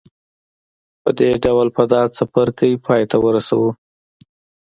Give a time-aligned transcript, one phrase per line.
[1.01, 3.69] په دې ډول به دا څپرکی پای ته ورسوو